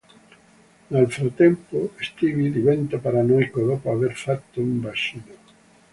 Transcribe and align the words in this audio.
Nel 0.87 1.11
frattempo 1.11 1.91
Stewie 1.99 2.49
diventa 2.49 2.97
paranoico 2.97 3.61
dopo 3.63 3.91
aver 3.91 4.15
fatto 4.15 4.59
un 4.59 4.81
vaccino. 4.81 5.35